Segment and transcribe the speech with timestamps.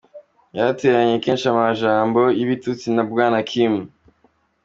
[0.57, 3.73] Yarateranye kenshi amajambo y'ibitusti na Bwana Kim.